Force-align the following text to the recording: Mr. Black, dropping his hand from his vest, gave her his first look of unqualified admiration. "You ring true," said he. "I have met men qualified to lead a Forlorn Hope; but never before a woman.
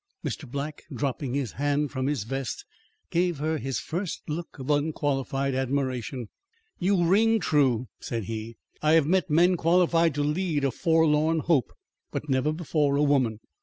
Mr. 0.25 0.49
Black, 0.49 0.81
dropping 0.91 1.35
his 1.35 1.51
hand 1.51 1.91
from 1.91 2.07
his 2.07 2.23
vest, 2.23 2.65
gave 3.11 3.37
her 3.37 3.59
his 3.59 3.79
first 3.79 4.27
look 4.27 4.57
of 4.57 4.71
unqualified 4.71 5.53
admiration. 5.53 6.27
"You 6.79 7.03
ring 7.05 7.39
true," 7.39 7.87
said 7.99 8.23
he. 8.23 8.57
"I 8.81 8.93
have 8.93 9.05
met 9.05 9.29
men 9.29 9.57
qualified 9.57 10.15
to 10.15 10.23
lead 10.23 10.63
a 10.63 10.71
Forlorn 10.71 11.41
Hope; 11.41 11.71
but 12.09 12.27
never 12.27 12.51
before 12.51 12.95
a 12.95 13.03
woman. 13.03 13.41